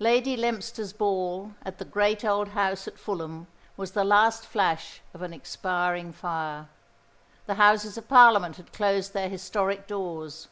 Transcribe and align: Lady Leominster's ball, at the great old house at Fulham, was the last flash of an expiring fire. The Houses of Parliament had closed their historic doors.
Lady 0.00 0.36
Leominster's 0.36 0.92
ball, 0.92 1.52
at 1.64 1.78
the 1.78 1.84
great 1.84 2.24
old 2.24 2.48
house 2.48 2.88
at 2.88 2.98
Fulham, 2.98 3.46
was 3.76 3.92
the 3.92 4.02
last 4.02 4.44
flash 4.44 5.00
of 5.14 5.22
an 5.22 5.32
expiring 5.32 6.12
fire. 6.12 6.68
The 7.46 7.54
Houses 7.54 7.96
of 7.96 8.08
Parliament 8.08 8.56
had 8.56 8.72
closed 8.72 9.12
their 9.14 9.28
historic 9.28 9.86
doors. 9.86 10.48